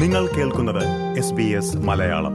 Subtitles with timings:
[0.00, 0.84] നിങ്ങൾ കേൾക്കുന്നത്
[1.18, 2.32] S B S Malayalam.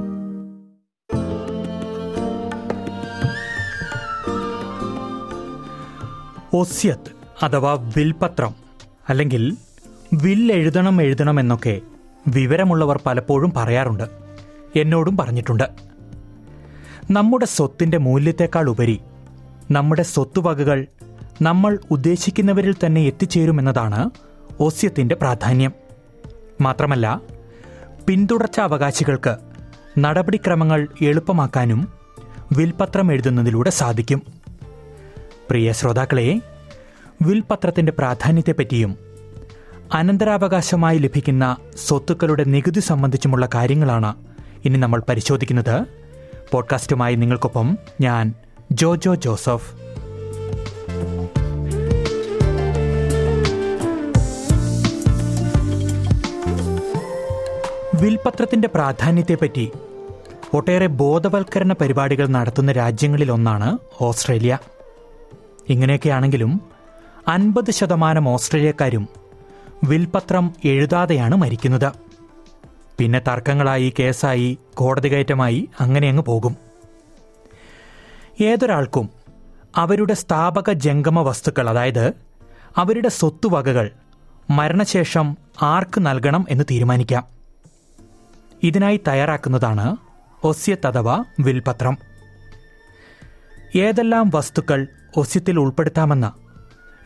[6.53, 8.53] ഒസ്യത്ത് അഥവാ വിൽപത്രം
[9.09, 9.57] അല്ലെങ്കിൽ
[10.13, 11.81] വിൽ എഴുതണം എന്നൊക്കെ
[12.27, 14.03] വിവരമുള്ളവർ പലപ്പോഴും പറയാറുണ്ട്.
[14.75, 15.69] എന്നോടും പറഞ്ഞിട്ടുണ്ട്.
[17.11, 19.01] നമ്മുടെ സ്വത്തിന്റെ മൂല്യത്തെക്കാൾ ഉപരി
[19.71, 20.87] നമ്മുടെ സ്വത്തുവകകൾ
[21.41, 24.09] നമ്മൾ ഉദ്ദേശിക്കുന്നവരിൽ തന്നെ എത്തിച്ചേരുമെന്നതാണ്
[24.59, 25.71] ഓസ്യത്തിന്റെ പ്രാധാന്യം.
[26.61, 27.34] മാത്രമല്ല
[28.07, 29.37] പിന്തുടർച്ച അവകാശികൾക്ക്
[29.99, 31.87] നടപടിക്രമങ്ങൾ എളുപ്പമാക്കാനും
[32.57, 34.21] വിൽപത്രം എഴുതുന്നതിലൂടെ സാധിക്കും.
[35.49, 36.41] പ്രിയ ശ്രോതാക്കളെ
[37.21, 38.97] വിൽപത്രത്തിന്റെ പ്രാധാന്യത്തെപ്പറ്റിയും
[39.93, 44.15] അനന്തരാവകാശമായി ലഭിക്കുന്ന സ്വത്തുക്കളുടെ നികുതി സംബന്ധിച്ചുമുള്ള കാര്യങ്ങളാണ്
[44.65, 45.85] ഇനി നമ്മൾ പരിശോധിക്കുന്നത്.
[46.51, 48.33] പോഡ്കാസ്റ്റുമായി നിങ്ങൾക്കൊപ്പം ഞാൻ
[48.71, 49.84] ജോജോ ജോസഫ്.
[58.01, 59.71] വിൽപത്രത്തിന്റെ പ്രാധാന്യത്തെപ്പറ്റി
[60.53, 64.57] ഒട്ടേറെ ബോധവൽക്കരണ പരിപാടികൾ നടത്തുന്ന രാജ്യങ്ങളിലൊന്നാണ് ഓസ്ട്രേലിയ.
[65.69, 66.61] ഇങ്ങനെയൊക്കെയാണെങ്കിലും
[67.27, 69.09] അൻപത് ശതമാനം ഓസ്ട്രേലിയക്കാരും
[69.83, 71.91] വിൽപത്രം എഴുതാതെയാണ് മരിക്കുന്നത്.
[72.97, 76.55] പിന്നെ തർക്കങ്ങളായി കേസായി കോടതി കയറ്റമായി അങ്ങനെ അങ്ങ് പോകും.
[78.41, 79.09] ഏതൊരാൾക്കും
[79.75, 82.13] അവരുടെ സ്ഥാപക ജംഗമ വസ്തുക്കൾ അതായത്
[82.77, 83.91] അവരുടെ സ്വത്തുവകകൾ
[84.49, 87.34] മരണശേഷം ആർക്ക് നൽകണം എന്ന് തീരുമാനിക്കാം.
[88.67, 89.87] ഇതിനായി തയ്യാറാക്കുന്നതാണ്
[90.49, 91.95] ഒസ്യത്ത് അഥവാ വിൽപത്രം
[93.85, 94.81] ഏതെല്ലാം വസ്തുക്കൾ
[95.21, 96.29] ഒസ്യത്തിൽ ഉൾപ്പെടുത്താമെന്ന്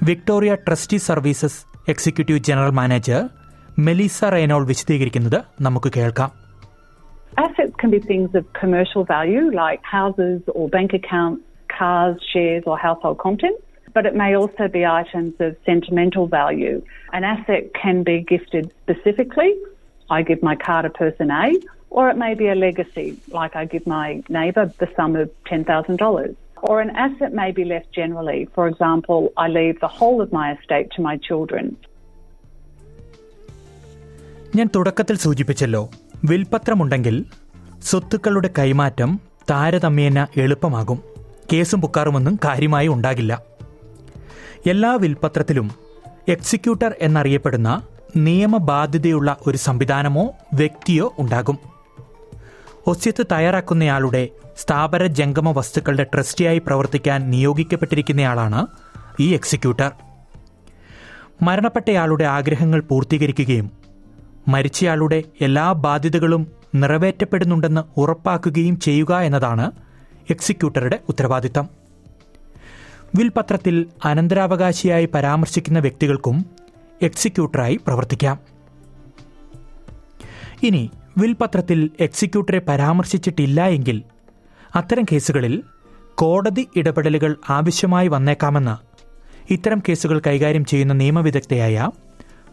[0.01, 1.59] Victoria trustee services
[1.93, 3.21] executive general manager
[3.87, 6.31] Melissa Reynolds വിശദീകരിക്കുന്നത് നമുക്ക് കേൾക്കാം
[7.37, 12.75] Assets can be things of commercial value like houses or bank accounts, cars, shares, or
[12.77, 13.61] household contents.
[13.95, 16.77] But it may also be items of sentimental value.
[17.17, 19.51] An asset can be gifted specifically.
[20.09, 21.45] I give my car to person A,
[21.91, 26.35] or it may be a legacy, like I give my neighbour the sum of $10,000.
[26.61, 28.39] Or an asset may be left generally.
[28.55, 31.65] For example, I leave the whole of my estate to my children.
[34.57, 35.81] ഞാൻ തുടക്കത്തിൽ സൂചിപ്പിച്ചല്ലോ
[36.23, 37.15] വിൽപത്രമുണ്ടെങ്കിൽ
[37.81, 39.11] സ്വത്തുക്കളുടെ കൈമാറ്റം
[39.51, 40.99] താരതമ്യേന എളുപ്പമാകും
[41.51, 43.33] കേസും പുക്കാറുമൊന്നും കാര്യമായി ഉണ്ടാകില്ല
[44.71, 45.67] എല്ലാ വിൽപത്രത്തിലും
[46.33, 47.69] executor എന്നറിയപ്പെടുന്ന
[48.15, 51.59] നിയമബാധ്യതയുള്ള ഒരു സംവിധാനമോ വ്യക്തിയോ ഉണ്ടാകും.
[52.87, 58.67] ഒസ്യത്ത് തയ്യാറാക്കുന്നയാളുടെ സ്ഥാപന ജംഗമ വസ്തുക്കളുടെ ട്രസ്റ്റിയായി പ്രവർത്തിക്കാൻ നിയോഗിക്കപ്പെട്ടിരിക്കുന്നയാളാണ്
[59.19, 59.91] ഈ എക്സിക്യൂട്ടർ.
[61.41, 63.71] മരണപ്പെട്ടയാളുടെ ആഗ്രഹങ്ങൾ പൂർത്തീകരിക്കുകയും
[64.47, 69.71] മരിച്ചയാളുടെ എല്ലാ ബാധ്യതകളും നിറവേറ്റപ്പെടുന്നുണ്ടെന്ന് ഉറപ്പാക്കുകയും ചെയ്യുക എന്നതാണ്
[70.29, 71.69] എക്സിക്യൂട്ടറുടെ ഉത്തരവാദിത്തം.
[73.15, 76.45] വിൽപത്രത്തിൽ അനന്തരാവകാശിയായി പരാമർശിക്കുന്ന വ്യക്തികൾക്കും
[77.01, 78.37] എക്സിക്യൂട്ടറായി പ്രവർത്തിക്കാം.
[80.63, 84.03] ഇനി വിൽപത്രത്തിൽ എക്സിക്യൂട്ടറെ പരാമർശിച്ചിട്ടില്ല എങ്കിൽ
[84.75, 85.63] അത്തരം കേസുകളിൽ
[86.15, 88.75] കോടതി ഇടപെടലുകൾ ആവശ്യമായി വന്നേക്കാമെന്ന്
[89.53, 91.89] ഇത്തരം കേസുകൾ കൈകാര്യം ചെയ്യുന്ന നിയമവിദഗ്ധയായ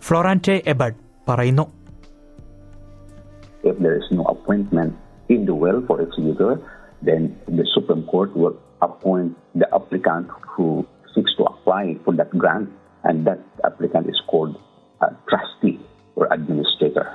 [0.00, 1.66] ഫ്ലോറാന്റെ എബഡ് പറയുന്നു.
[3.68, 4.92] If there is no appointment
[5.34, 5.56] in the
[5.86, 6.52] for executor,
[7.08, 7.22] then
[7.58, 8.30] the Supreme Court
[8.86, 9.30] appoint
[9.60, 10.66] the applicant who
[11.12, 12.68] seeks to apply for that grant,
[13.06, 14.54] and that applicant is called
[15.00, 15.76] a trustee
[16.16, 17.06] or administrator.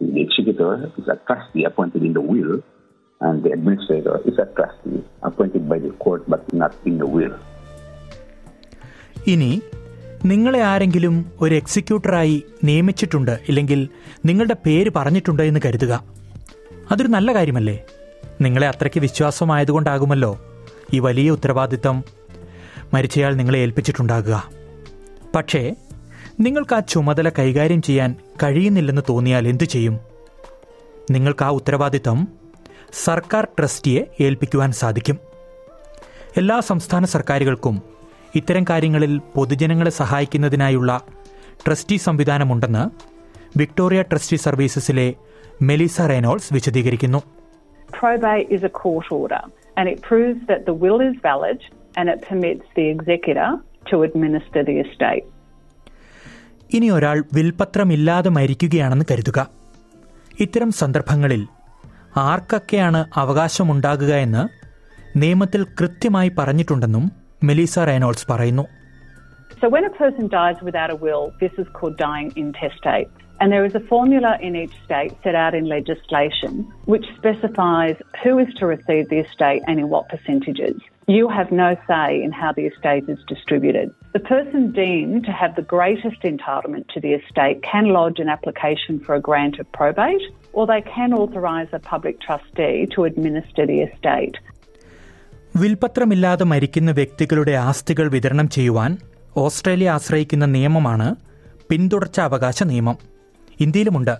[0.00, 2.52] The executor is a trustee appointed in the will,
[3.20, 7.34] and the administrator is a trustee appointed by the court but not in the will.
[9.32, 9.50] ഇനി
[10.24, 13.80] നിങ്ങളെ ആരെങ്കിലും ഒരു എക്സിക്യൂട്ടറായി നിയമിച്ചിട്ടുണ്ട് ഇല്ലെങ്കിൽ
[14.24, 15.94] നിങ്ങളുടെ പേര് പറഞ്ഞിട്ടുണ്ട് എന്ന് കരുതുക
[16.90, 17.76] അതൊരു നല്ല കാര്യമല്ലേ
[18.40, 20.32] നിങ്ങളെ അത്രയ്ക്ക് വിശ്വാസമായതുകൊണ്ടാകുമല്ലോ
[20.92, 21.96] ഈ വലിയ ഉത്തരവാദിത്തം
[22.94, 24.36] മരിച്ചയാൾ നിങ്ങളെ ഏൽപ്പിച്ചിട്ടുണ്ടാകുക
[25.34, 25.76] പക്ഷേ
[26.40, 30.00] നിങ്ങൾക്ക് ആ ചുമതല കൈകാര്യം ചെയ്യാൻ കഴിയുന്നില്ലെന്ന് തോന്നിയാൽ എന്തു ചെയ്യും?
[31.10, 32.28] നിങ്ങൾക്ക് ആ ഉത്തരവാദിത്തം
[32.92, 35.18] സർക്കാർ ട്രസ്റ്റിയെ ഏൽപ്പിക്കുവാൻ സാധിക്കും.
[36.36, 37.82] എല്ലാ സംസ്ഥാന സർക്കാരുകൾക്കും
[38.34, 41.02] ഇത്തരം കാര്യങ്ങളിൽ പൊതുജനങ്ങളെ സഹായിക്കുന്നതിനായുള്ള
[41.66, 42.90] ട്രസ്റ്റി സംവിധാനമുണ്ടെന്ന്
[43.58, 45.14] വിക്ടോറിയ ട്രസ്റ്റി സർവീസസിലെ
[45.62, 47.22] മെലിസ റെനോൾസ് വിശദീകരിക്കുന്നു.
[49.76, 51.60] And it proves that the will is valid
[51.96, 53.50] and it permits the executor
[53.90, 55.24] to administer the estate.
[56.76, 59.40] ഇനി ഒരാൾ വിൽപത്രമില്ലാതെ മരിക്കുകയാണെന്ന് കരുതുക
[60.40, 61.42] ഇത്തരം സന്ദർഭങ്ങളിൽ
[62.30, 64.42] ആർക്കൊക്കെയാണ് അവകാശമുണ്ടാകുക എന്ന്
[65.22, 67.04] നിയമത്തിൽ കൃത്യമായി പറഞ്ഞിട്ടുണ്ടെന്നും
[67.44, 68.66] മെലീസ റെയ്നോൾസ് പറയുന്നു
[69.62, 73.10] So when a person dies without a will, this is called dying intestate.
[73.40, 76.52] And there is a formula in each state set out in legislation
[76.92, 80.76] which specifies who is to receive the estate and in what percentages.
[81.08, 83.86] You have no say in how the estate is distributed.
[84.12, 89.00] The person deemed to have the greatest entitlement to the estate can lodge an application
[89.00, 90.22] for a grant of probate,
[90.52, 94.36] or they can authorise a public trustee to administer the estate.
[95.54, 98.92] വിൽപത്രമില്ലാതെ മരിക്കുന്ന വ്യക്തികളുടെ ആസ്തികൾ വിതരണം ചെയ്യുവാൻ
[99.36, 101.08] Australia ആശ്രയിക്കുന്ന നിയമമാണ്
[101.70, 102.96] പിന്തുടർച്ചാവകാശ നിയമം
[103.60, 104.14] ഇന്ത്യയിലുമുണ്ട്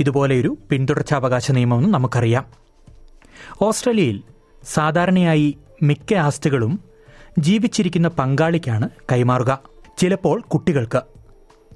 [0.00, 2.44] ഇതുപോലെയൊരു പിന്തുടർച്ചാവകാശ നിയമമെന്ന് നമുക്കറിയാം
[3.68, 4.18] ഓസ്ട്രേലിയയിൽ
[4.74, 5.48] സാധാരണയായി
[5.82, 6.80] മിക്ക ആസ്തികളും
[7.38, 9.60] ജീവിച്ചിരിക്കുന്ന പങ്കാളിക്കാണ് കൈമാറുക.
[9.98, 11.02] ചിലപ്പോൾ കുട്ടികൾക്ക്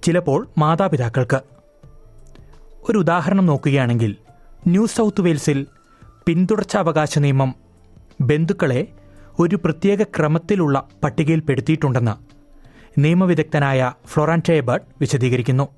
[0.02, 1.40] ചിലപ്പോൾ മാതാപിതാക്കൾക്ക്.
[2.88, 4.16] ഒരു ഉദാഹരണം നോക്കുകയാണെങ്കിൽ
[4.66, 5.66] ന്യൂ സൗത്ത് വെയിൽസിൽ
[6.26, 7.54] പിന്തുടർച്ച അവകാശ നിയമം
[8.20, 8.88] ബന്ധുക്കളെ
[9.38, 12.30] ഒരു പ്രത്യേക ക്രമത്തിലുള്ള പട്ടികയിൽപ്പെടുത്തിയിട്ടുണ്ടെന്ന്
[13.00, 14.60] നിയമവിദഗ്ധനായ ഫ്ലോറാന്റെ
[15.00, 15.68] വിശദീകരിക്കുന്നു.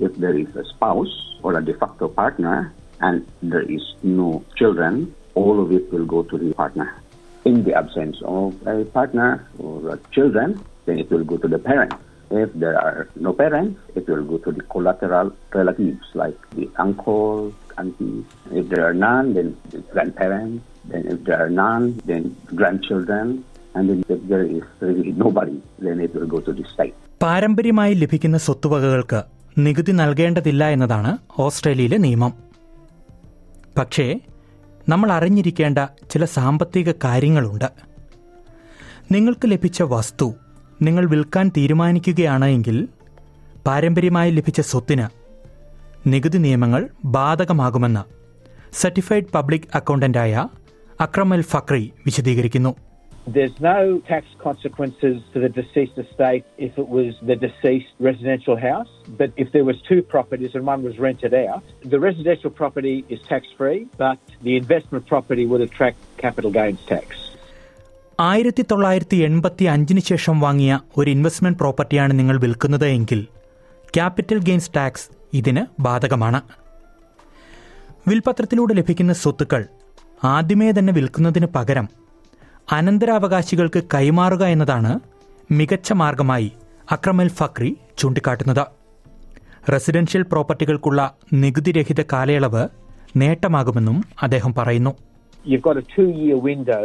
[0.00, 1.14] If there is a spouse
[1.44, 2.56] or a de facto partner
[3.02, 3.20] and
[3.52, 4.94] there is no children,
[5.36, 7.05] all of it will go to the partner.
[7.46, 10.48] In the absence of a partner or a children,
[10.86, 11.92] then it will go to the parent.
[12.32, 17.36] If there are no parents, it will go to the collateral relatives like the uncle,
[17.78, 18.18] auntie.
[18.52, 20.60] If there are none, then the grandparents.
[20.84, 22.22] Then if there are none, then
[22.54, 23.26] grandchildren.
[23.74, 26.94] And then if there is really nobody, then it will go to the state.
[27.20, 29.20] പാരമ്പര്യമായി ലഭിക്കുന്ന സ്വത്തുവകകൾക്ക്
[29.56, 31.10] നികുതി നൽകേണ്ടതില്ല എന്നതാണ്
[31.44, 32.32] ഓസ്ട്രേലിയയിലെ നിയമം
[33.78, 34.06] പക്ഷേ
[34.88, 35.78] നമ്മൾ അറിഞ്ഞിരിക്കേണ്ട
[36.10, 37.72] ചില സാമ്പത്തിക കാര്യങ്ങളുണ്ട്.
[39.12, 40.34] നിങ്ങൾക്ക് ലഭിച്ച വസ്തു
[40.82, 42.88] നിങ്ങൾ വിൽക്കാൻ തീരുമാനിക്കുകയാണെങ്കിൽ
[43.66, 45.06] പാരമ്പര്യമായി ലഭിച്ച സ്വത്തിന്
[46.08, 48.02] നികുതി നിയമങ്ങൾ ബാധകമാകുമെന്ന്
[48.72, 50.48] സർട്ടിഫൈഡ് പബ്ലിക് അക്കൗണ്ടന്റായ
[51.00, 52.76] അക്രമൽ ഫക്രി വിശദീകരിക്കുന്നു.
[53.26, 58.88] There's no tax consequences to the deceased estate if it was the deceased residential house,
[59.10, 63.20] but if there was two properties and one was rented out, the residential property is
[63.24, 67.06] tax free, but the investment property would attract capital gains tax.
[68.18, 73.20] ആയിരത്തി തൊള്ളായിരത്തി എൺപത്തി അഞ്ചിന് ശേഷം വാങ്ങിയ ഒരു investment പ്രോപ്പർട്ടിയാണ് നിങ്ങൾ വിൽക്കുന്നത് എങ്കിൽ
[73.94, 75.08] ക്യാപിറ്റൽ ഗെയിൻസ് ടാക്സ്
[75.38, 76.40] ഇതിന് ബാധകമാണ്
[78.06, 79.62] വിൽപത്രത്തിലൂടെ ലഭിക്കുന്ന സ്വത്തുക്കൾ
[80.34, 81.86] ആദ്യമേ തന്നെ വിൽക്കുന്നതിന് പകരം
[82.72, 84.92] അനന്തരാവകാശികൾക്ക് കൈമാറുക എന്നതാണ്
[85.50, 86.48] മികച്ച മാർഗമായി
[86.90, 88.64] അക്രമൽ ഫക്രി ചൂണ്ടിക്കാട്ടുന്നത്
[89.72, 91.00] റെസിഡൻഷ്യൽ പ്രോപ്പർട്ടികൾക്കുള്ള
[91.42, 92.64] നികുതിരഹിത കാലയളവ്
[93.22, 94.94] നേട്ടമാകുമെന്നും അദ്ദേഹം പറയുന്നു
[95.44, 96.84] You've got a two year window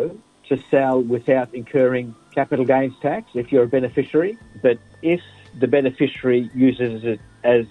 [0.50, 4.34] to sell without incurring capital gains tax if you're a beneficiary,
[4.66, 4.78] but
[5.14, 5.22] if
[5.62, 7.22] the beneficiary uses it
[7.56, 7.64] as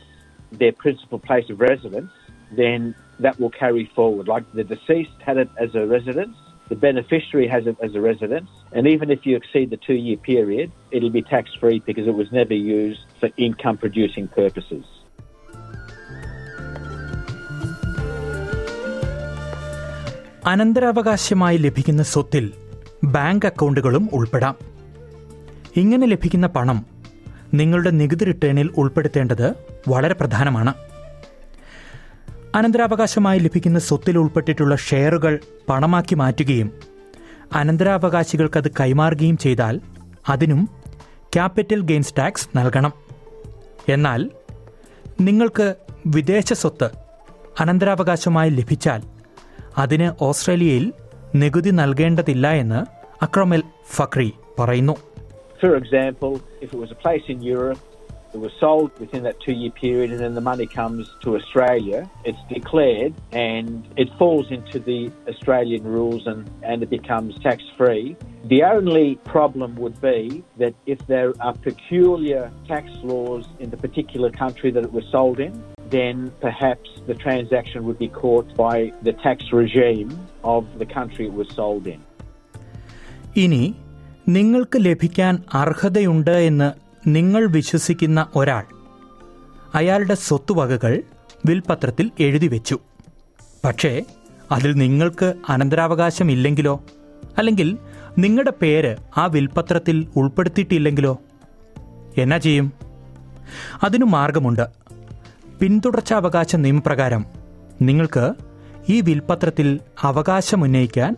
[0.61, 2.13] their principal place of residence,
[2.53, 2.81] then
[3.21, 4.27] that will carry forward.
[4.27, 6.37] Like the deceased had it as a residence,
[6.71, 10.17] the beneficiary has it as a residence, and even if you exceed the two year
[10.19, 14.85] period, it'll be tax free because it was never used for income producing purposes.
[20.47, 22.45] അനന്തരാവകാശമായി ലഭിക്കുന്ന സ്വത്തിൽ
[23.05, 24.57] bank അക്കൗണ്ടുകളും ഉൾപ്പെടാം
[25.77, 26.79] ഇങ്ങനെ ലഭിക്കുന്ന പണം
[27.55, 29.47] നിങ്ങളുടെ നികുതി റിട്ടേണിൽ ഉൾപ്പെടുത്തേണ്ടത്
[29.89, 30.73] വളരെ പ്രധാനമാണ്
[32.55, 35.39] അനന്തരാവകാശമായി ലഭിക്കുന്ന സ്വത്തിൽ ഉൾപ്പെട്ടിട്ടുള്ള ഷെയറുകൾ
[35.69, 36.69] പണമാക്കി മാറ്റുകയും
[37.53, 39.81] അനന്തരാവകാശികൾക്കത് കൈമാറുകയും ചെയ്താൽ
[40.29, 40.69] അതിനും
[41.35, 42.93] ക്യാപിറ്റൽ ഗെയിൻസ് ടാക്സ് നൽകണം.
[43.89, 44.31] എന്നാൽ
[45.21, 45.75] നിങ്ങൾക്ക്
[46.07, 46.91] വിദേശ സ്വത്ത്
[47.61, 49.03] അനന്തരാവകാശമായി ലഭിച്ചാൽ
[49.79, 50.93] അതിന് ഓസ്ട്രേലിയയിൽ
[51.35, 52.81] നികുതി നൽകേണ്ടതില്ല എന്ന്
[53.25, 53.63] അക്രമൽ
[53.97, 54.97] ഫക്രി പറയുന്നു.
[55.63, 57.83] For example if it was a place in Europe,
[58.34, 62.00] it was sold within that two year period, and then the money comes to Australia,
[62.26, 68.18] it's declared and it falls into the Australian rules and, and it becomes tax free.
[68.54, 74.30] The only problem would be that if there are peculiar tax laws in the particular
[74.44, 75.54] country that it was sold in,
[75.90, 80.12] then perhaps the transaction would be caught by the tax regime
[80.44, 82.02] of the country it was sold in.
[83.44, 83.64] ഇനി
[84.28, 86.70] നിങ്ങൾക്ക് ലഭിക്കാൻ അർഹതയുണ്ട് എന്ന്
[87.07, 88.65] നിങ്ങൾ വിശ്വസിക്കുന്ന ഒരാൾ
[89.75, 91.03] അയാളുടെ സ്വത്തുവകകൾ
[91.47, 92.79] വിൽപത്രത്തിൽ എഴുതി വെച്ചു.
[93.65, 94.03] പക്ഷേ
[94.53, 96.85] അതിൽ നിങ്ങൾക്ക് അനന്തരാവകാശമില്ലെങ്കിലോ
[97.39, 97.79] അല്ലെങ്കിൽ
[98.19, 101.19] നിങ്ങളുടെ പേര് ആ വിൽപത്രത്തിൽ ഉൾപ്പെടുത്തിയിട്ടില്ലെങ്കിലോ?
[102.19, 102.73] എന്നാ ചെയ്യും?
[103.83, 104.67] അതിനു മാർഗമുണ്ട്.
[105.61, 107.25] പിന്തുടർച്ചാവകാശ നിയമപ്രകാരം
[107.83, 108.35] നിങ്ങൾക്ക്
[108.89, 111.17] ഈ വിൽപത്രത്തിൽ അവകാശമുന്നയിക്കാൻ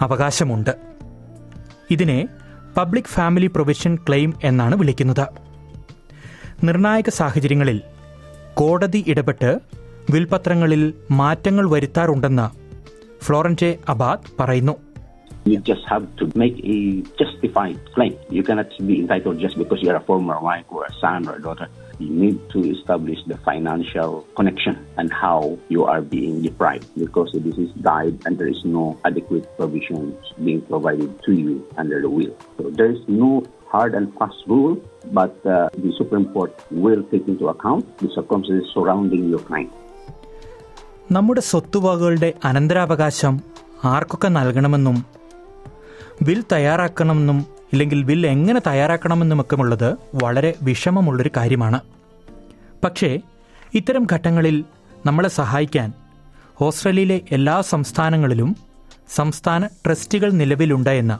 [0.00, 0.76] അവകാശമുണ്ട്.
[1.90, 2.28] ഇതിനെ
[2.76, 5.26] പബ്ലിക് ഫാമിലി പ്രൊവിഷൻ ക്ലെയിം എന്നാണ് വിളിക്കുന്നത്
[6.64, 7.80] നിർണായക സാഹചര്യങ്ങളിൽ
[8.54, 9.58] കോടതി ഇടപെട്ട്
[10.10, 12.46] വിൽപത്രങ്ങളിൽ മാറ്റങ്ങൾ വരുത്താറുണ്ടെന്ന്
[13.24, 14.72] ഫ്ലോറൻറെ അബാദ് പറയുന്നു
[15.46, 16.78] You just have to make a
[17.20, 18.12] justified claim.
[18.32, 21.42] You cannot be entitled just because you're a former wife or a son or a
[21.44, 21.68] daughter.
[21.99, 27.57] You need to establish the financial connection and how you are being deprived because this
[27.57, 32.33] is died and there is no adequate provisions being provided to you under the will.
[32.57, 33.31] So there is no
[33.67, 34.73] hard and fast rule,
[35.11, 39.69] but uh, the Supreme Court will take into account the circumstances surrounding your claim.
[41.11, 43.33] നമ്മുടെ സ്വത്തുവകകളുടെ അനന്തരാവകാശം
[43.83, 44.97] ആർക്കൊക്കെ നൽകണമെന്നും
[46.21, 47.39] bill തയ്യാറാക്കണമെന്നും
[47.72, 49.88] ഇല്ലെങ്കിൽ bill എങ്ങനെ തയ്യാറാക്കണമെന്നുമൊക്കെയുള്ളത്
[50.22, 51.78] വളരെ വിഷമമുള്ളൊരു കാര്യമാണ്
[52.84, 53.10] പക്ഷേ
[53.74, 54.56] ഇത്തരം ഘട്ടങ്ങളിൽ
[55.06, 55.88] നമ്മളെ സഹായിക്കാൻ
[56.60, 58.50] ഓസ്ട്രേലിയയിലെ എല്ലാ സംസ്ഥാനങ്ങളിലും
[59.08, 61.18] സംസ്ഥാന ട്രസ്റ്റുകൾ നിലവിലുണ്ട് എന്ന്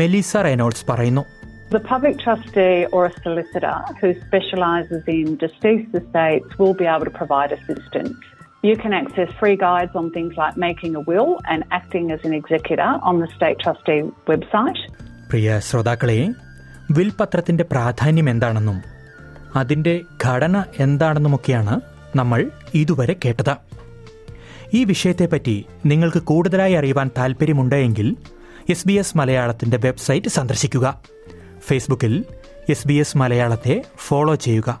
[0.00, 1.24] മെലീസ റെനോൾഡ്സ് പറയുന്നു
[1.70, 7.14] The public trustee or a solicitor who specialises in deceased estates will be able to
[7.22, 8.12] provide assistance.
[8.62, 12.34] You can access free guides on things like making a will and acting as an
[12.34, 14.80] executor on the State Trustee website.
[15.30, 16.34] പ്രിയ ശ്രോതാക്കളെ
[16.90, 18.82] വിൽപത്രത്തിന്റെ പ്രാധാന്യം എന്താണെന്നും
[19.56, 21.80] അതിന്റെ ഘടന എന്താണെന്നുമൊക്കെയാണ്
[22.16, 23.56] നമ്മൾ ഇതുവരെ കേട്ടത്.
[24.74, 28.16] ഈ വിഷയത്തെപ്പറ്റി നിങ്ങൾക്ക് കൂടുതലായി അറിയുവാൻ താൽപ്പര്യമുണ്ടെങ്കിൽ
[28.70, 31.02] എസ് ബി എസ് മലയാളത്തിന്റെ വെബ്സൈറ്റ് സന്ദർശിക്കുക.
[31.60, 32.24] ഫേസ്ബുക്കിൽ
[32.68, 34.80] എസ് ബി എസ് മലയാളത്തെ ഫോളോ ചെയ്യുക.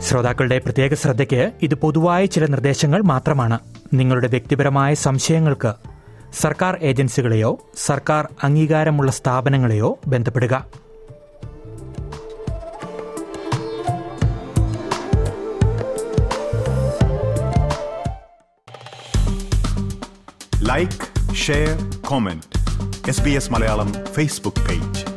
[0.00, 3.58] ശ്രോതാക്കളുടെ പ്രത്യേക ശ്രദ്ധയ്ക്ക് ഇത് പൊതുവായ ചില നിർദ്ദേശങ്ങൾ മാത്രമാണ്.
[3.94, 5.74] നിങ്ങളുടെ വ്യക്തിപരമായ സംശയങ്ങൾക്ക്
[6.34, 10.66] സർക്കാർ ഏജൻസികളെയോ സർക്കാർ അംഗീകാരമുള്ള സ്ഥാപനങ്ങളെയോ ബന്ധപ്പെടുക.
[20.62, 22.46] Like share comment
[23.08, 25.09] S B S Malayalam Facebook page